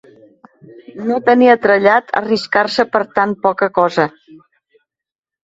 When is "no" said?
1.09-1.19